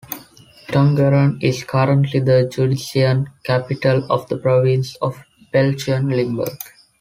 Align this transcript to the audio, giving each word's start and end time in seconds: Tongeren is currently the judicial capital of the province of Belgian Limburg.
Tongeren 0.71 1.37
is 1.43 1.63
currently 1.63 2.21
the 2.21 2.49
judicial 2.51 3.27
capital 3.43 4.03
of 4.11 4.27
the 4.29 4.37
province 4.39 4.95
of 4.95 5.23
Belgian 5.53 6.09
Limburg. 6.09 6.57